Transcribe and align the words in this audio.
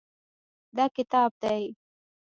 دا 0.75 0.85
کتاب 0.95 1.29
دی. 1.41 1.63